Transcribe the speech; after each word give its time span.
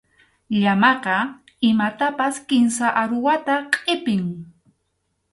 Llamaqa 0.61 1.17
imatapas 1.69 2.35
kimsa 2.47 2.87
aruwata 3.01 3.55
qʼipin. 3.73 4.23